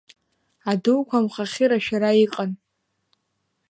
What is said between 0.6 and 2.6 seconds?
Адуқәа амхахьы рашәара иҟан.